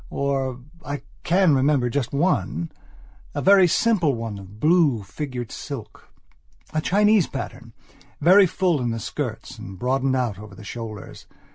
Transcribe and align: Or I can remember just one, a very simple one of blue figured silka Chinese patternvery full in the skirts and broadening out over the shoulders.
Or 0.09 0.59
I 0.83 1.03
can 1.21 1.53
remember 1.53 1.87
just 1.91 2.11
one, 2.11 2.71
a 3.35 3.39
very 3.43 3.67
simple 3.67 4.15
one 4.15 4.39
of 4.39 4.59
blue 4.59 5.03
figured 5.03 5.49
silka 5.49 6.01
Chinese 6.81 7.27
patternvery 7.27 8.49
full 8.49 8.81
in 8.81 8.89
the 8.89 8.99
skirts 8.99 9.59
and 9.59 9.77
broadening 9.77 10.15
out 10.15 10.39
over 10.39 10.55
the 10.55 10.63
shoulders. 10.63 11.27